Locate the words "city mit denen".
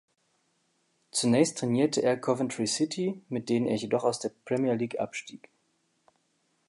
2.65-3.67